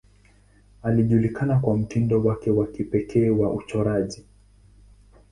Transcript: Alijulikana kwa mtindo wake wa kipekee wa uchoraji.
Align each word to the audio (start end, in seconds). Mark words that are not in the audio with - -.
Alijulikana 0.83 1.59
kwa 1.59 1.77
mtindo 1.77 2.23
wake 2.23 2.51
wa 2.51 2.67
kipekee 2.67 3.29
wa 3.29 3.53
uchoraji. 3.53 4.23